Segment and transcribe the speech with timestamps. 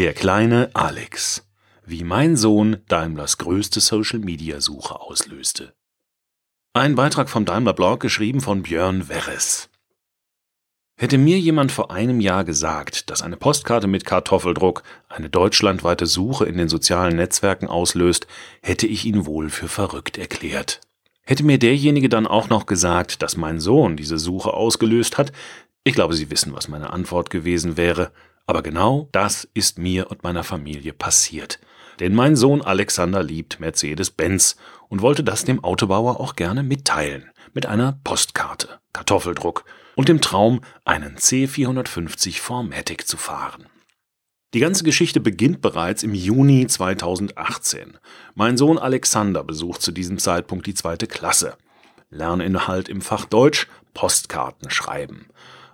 [0.00, 1.46] Der kleine Alex.
[1.84, 5.74] Wie mein Sohn Daimlers größte Social-Media-Suche auslöste.
[6.72, 9.68] Ein Beitrag vom Daimler Blog geschrieben von Björn Werres.
[10.96, 16.46] Hätte mir jemand vor einem Jahr gesagt, dass eine Postkarte mit Kartoffeldruck eine deutschlandweite Suche
[16.46, 18.26] in den sozialen Netzwerken auslöst,
[18.62, 20.80] hätte ich ihn wohl für verrückt erklärt.
[21.26, 25.30] Hätte mir derjenige dann auch noch gesagt, dass mein Sohn diese Suche ausgelöst hat,
[25.82, 28.12] ich glaube, Sie wissen, was meine Antwort gewesen wäre.
[28.50, 31.60] Aber genau das ist mir und meiner Familie passiert.
[32.00, 34.56] Denn mein Sohn Alexander liebt Mercedes-Benz
[34.88, 37.30] und wollte das dem Autobauer auch gerne mitteilen.
[37.54, 43.66] Mit einer Postkarte, Kartoffeldruck und dem Traum, einen C450 Formatic zu fahren.
[44.52, 47.98] Die ganze Geschichte beginnt bereits im Juni 2018.
[48.34, 51.56] Mein Sohn Alexander besucht zu diesem Zeitpunkt die zweite Klasse.
[52.10, 55.28] Lerninhalt im Fach Deutsch, Postkarten schreiben.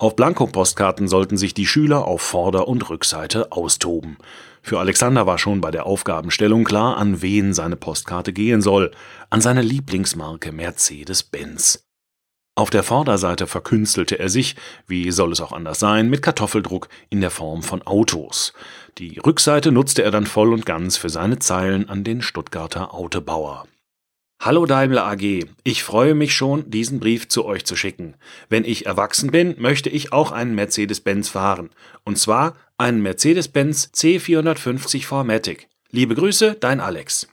[0.00, 4.16] Auf Blankopostkarten sollten sich die Schüler auf Vorder- und Rückseite austoben.
[4.62, 8.92] Für Alexander war schon bei der Aufgabenstellung klar, an wen seine Postkarte gehen soll.
[9.28, 11.84] An seine Lieblingsmarke Mercedes-Benz.
[12.54, 14.54] Auf der Vorderseite verkünstelte er sich,
[14.86, 18.52] wie soll es auch anders sein, mit Kartoffeldruck in der Form von Autos.
[18.98, 23.66] Die Rückseite nutzte er dann voll und ganz für seine Zeilen an den Stuttgarter Autobauer.
[24.40, 28.14] Hallo Daimler AG, ich freue mich schon, diesen Brief zu euch zu schicken.
[28.48, 31.70] Wenn ich erwachsen bin, möchte ich auch einen Mercedes-Benz fahren.
[32.04, 35.66] Und zwar einen Mercedes-Benz C450 Formatic.
[35.90, 37.26] Liebe Grüße, dein Alex.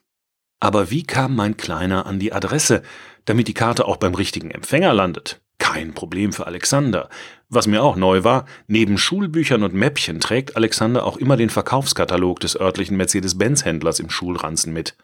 [0.60, 2.82] Aber wie kam mein Kleiner an die Adresse,
[3.26, 5.42] damit die Karte auch beim richtigen Empfänger landet?
[5.60, 7.10] Kein Problem für Alexander.
[7.50, 12.40] Was mir auch neu war, neben Schulbüchern und Mäppchen trägt Alexander auch immer den Verkaufskatalog
[12.40, 14.96] des örtlichen Mercedes-Benz-Händlers im Schulranzen mit.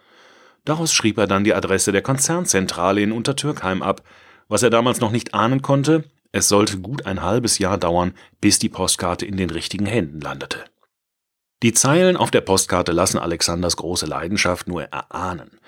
[0.66, 4.04] Daraus schrieb er dann die Adresse der Konzernzentrale in Untertürkheim ab.
[4.48, 8.60] Was er damals noch nicht ahnen konnte, es sollte gut ein halbes Jahr dauern, bis
[8.60, 10.66] die Postkarte in den richtigen Händen landete.
[11.64, 15.60] Die Zeilen auf der Postkarte lassen Alexanders große Leidenschaft nur erahnen.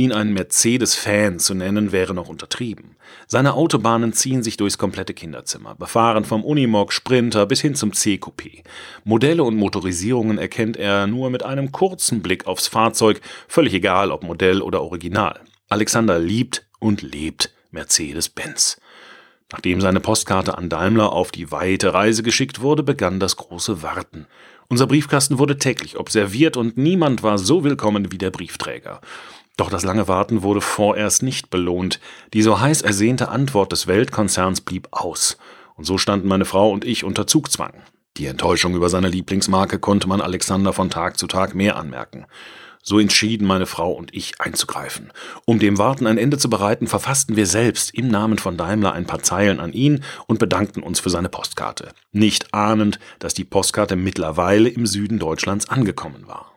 [0.00, 2.96] Ihn einen Mercedes-Fan zu nennen, wäre noch untertrieben.
[3.26, 8.62] Seine Autobahnen ziehen sich durchs komplette Kinderzimmer, befahren vom Unimog Sprinter bis hin zum C-Coupé.
[9.04, 14.22] Modelle und Motorisierungen erkennt er nur mit einem kurzen Blick aufs Fahrzeug, völlig egal ob
[14.22, 15.38] Modell oder Original.
[15.68, 18.80] Alexander liebt und lebt Mercedes-Benz.
[19.52, 24.26] Nachdem seine Postkarte an Daimler auf die weite Reise geschickt wurde, begann das große Warten.
[24.68, 29.02] Unser Briefkasten wurde täglich observiert und niemand war so willkommen wie der Briefträger.
[29.60, 32.00] Doch das lange Warten wurde vorerst nicht belohnt.
[32.32, 35.36] Die so heiß ersehnte Antwort des Weltkonzerns blieb aus.
[35.74, 37.74] Und so standen meine Frau und ich unter Zugzwang.
[38.16, 42.24] Die Enttäuschung über seine Lieblingsmarke konnte man Alexander von Tag zu Tag mehr anmerken.
[42.82, 45.12] So entschieden meine Frau und ich einzugreifen.
[45.44, 49.04] Um dem Warten ein Ende zu bereiten, verfassten wir selbst im Namen von Daimler ein
[49.04, 51.90] paar Zeilen an ihn und bedankten uns für seine Postkarte.
[52.12, 56.50] Nicht ahnend, dass die Postkarte mittlerweile im Süden Deutschlands angekommen war.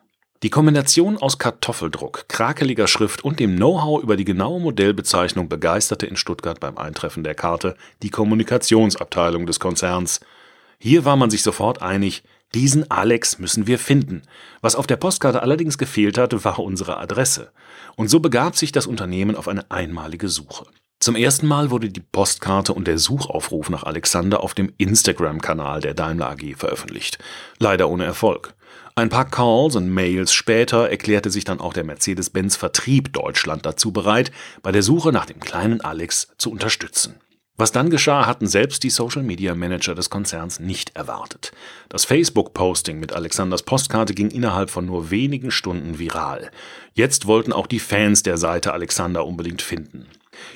[0.43, 6.17] Die Kombination aus Kartoffeldruck, krakeliger Schrift und dem Know-how über die genaue Modellbezeichnung begeisterte in
[6.17, 10.19] Stuttgart beim Eintreffen der Karte die Kommunikationsabteilung des Konzerns.
[10.79, 14.23] Hier war man sich sofort einig, diesen Alex müssen wir finden.
[14.59, 17.53] Was auf der Postkarte allerdings gefehlt hatte, war unsere Adresse.
[17.95, 20.65] Und so begab sich das Unternehmen auf eine einmalige Suche.
[20.99, 25.93] Zum ersten Mal wurde die Postkarte und der Suchaufruf nach Alexander auf dem Instagram-Kanal der
[25.93, 27.17] Daimler AG veröffentlicht.
[27.59, 28.55] Leider ohne Erfolg.
[28.95, 33.91] Ein paar Calls und Mails später erklärte sich dann auch der Mercedes-Benz Vertrieb Deutschland dazu
[33.91, 34.31] bereit,
[34.61, 37.15] bei der Suche nach dem kleinen Alex zu unterstützen.
[37.57, 41.53] Was dann geschah, hatten selbst die Social Media Manager des Konzerns nicht erwartet.
[41.89, 46.51] Das Facebook-Posting mit Alexanders Postkarte ging innerhalb von nur wenigen Stunden viral.
[46.93, 50.07] Jetzt wollten auch die Fans der Seite Alexander unbedingt finden.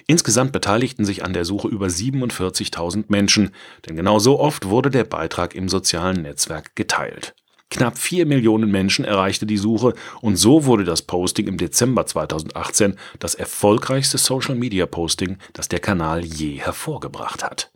[0.06, 3.52] Insgesamt beteiligten sich an der Suche über 47.000 Menschen,
[3.88, 7.34] denn genau so oft wurde der Beitrag im sozialen Netzwerk geteilt.
[7.70, 12.96] Knapp vier Millionen Menschen erreichte die Suche und so wurde das Posting im Dezember 2018
[13.20, 17.72] das erfolgreichste Social-Media-Posting, das der Kanal je hervorgebracht hat.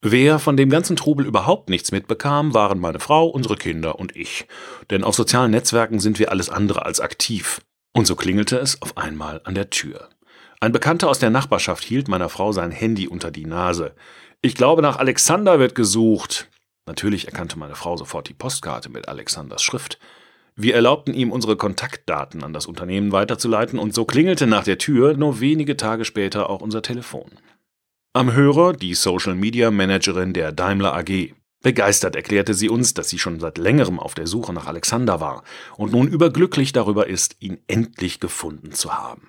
[0.00, 4.46] Wer von dem ganzen Trubel überhaupt nichts mitbekam, waren meine Frau, unsere Kinder und ich.
[4.90, 7.60] Denn auf sozialen Netzwerken sind wir alles andere als aktiv.
[7.92, 10.08] Und so klingelte es auf einmal an der Tür.
[10.60, 13.94] Ein Bekannter aus der Nachbarschaft hielt meiner Frau sein Handy unter die Nase.
[14.40, 16.48] Ich glaube, nach Alexander wird gesucht.
[16.88, 19.98] Natürlich erkannte meine Frau sofort die Postkarte mit Alexanders Schrift.
[20.56, 25.14] Wir erlaubten ihm, unsere Kontaktdaten an das Unternehmen weiterzuleiten, und so klingelte nach der Tür
[25.14, 27.30] nur wenige Tage später auch unser Telefon.
[28.14, 31.34] Am Hörer die Social Media Managerin der Daimler AG.
[31.62, 35.44] Begeistert erklärte sie uns, dass sie schon seit längerem auf der Suche nach Alexander war
[35.76, 39.28] und nun überglücklich darüber ist, ihn endlich gefunden zu haben.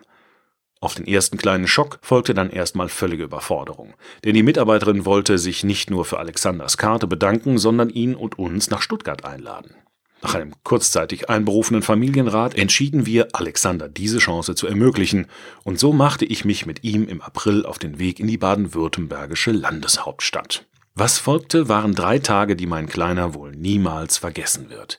[0.82, 5.66] Auf den ersten kleinen Schock folgte dann erstmal völlige Überforderung, denn die Mitarbeiterin wollte sich
[5.66, 9.76] nicht nur für Alexanders Karte bedanken, sondern ihn und uns nach Stuttgart einladen.
[10.22, 15.28] Nach einem kurzzeitig einberufenen Familienrat entschieden wir, Alexander diese Chance zu ermöglichen,
[15.64, 19.52] und so machte ich mich mit ihm im April auf den Weg in die baden-württembergische
[19.52, 20.66] Landeshauptstadt.
[20.96, 24.98] Was folgte, waren drei Tage, die mein Kleiner wohl niemals vergessen wird.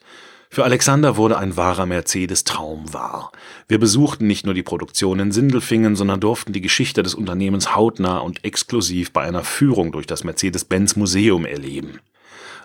[0.53, 3.31] Für Alexander wurde ein wahrer Mercedes-Traum wahr.
[3.69, 8.17] Wir besuchten nicht nur die Produktion in Sindelfingen, sondern durften die Geschichte des Unternehmens hautnah
[8.17, 12.01] und exklusiv bei einer Führung durch das Mercedes-Benz-Museum erleben.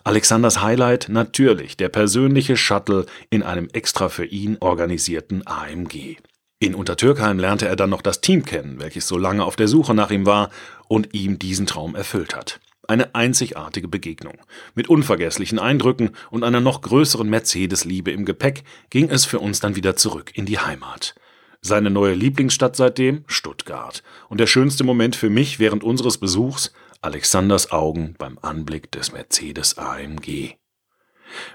[0.02, 6.16] Alexanders Highlight natürlich der persönliche Shuttle in einem extra für ihn organisierten AMG.
[6.58, 9.94] In Untertürkheim lernte er dann noch das Team kennen, welches so lange auf der Suche
[9.94, 10.50] nach ihm war
[10.88, 12.58] und ihm diesen Traum erfüllt hat.
[12.88, 14.38] Eine einzigartige Begegnung.
[14.74, 19.76] Mit unvergesslichen Eindrücken und einer noch größeren Mercedes-Liebe im Gepäck ging es für uns dann
[19.76, 21.14] wieder zurück in die Heimat.
[21.62, 24.02] Seine neue Lieblingsstadt seitdem Stuttgart.
[24.28, 29.76] Und der schönste Moment für mich während unseres Besuchs Alexanders Augen beim Anblick des Mercedes
[29.76, 30.54] AMG.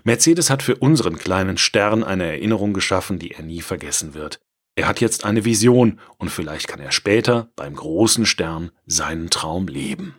[0.04, 4.40] Mercedes hat für unseren kleinen Stern eine Erinnerung geschaffen, die er nie vergessen wird.
[4.76, 9.68] Er hat jetzt eine Vision und vielleicht kann er später beim großen Stern seinen Traum
[9.68, 10.16] leben.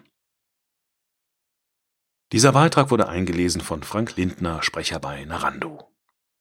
[2.32, 5.91] Dieser Beitrag wurde eingelesen von Frank Lindner, Sprecher bei Narando.